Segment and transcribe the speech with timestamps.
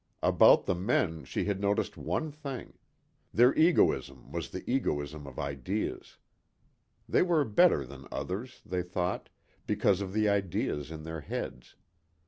[0.23, 2.73] About the men she had noticed one thing.
[3.31, 6.17] Their egoism was the egoism of ideas.
[7.07, 9.29] They were better than others, they thought,
[9.67, 11.75] because of the ideas in their heads.